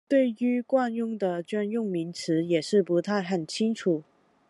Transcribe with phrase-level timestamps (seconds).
[0.07, 4.01] 對於慣用的專用名詞也不是很清楚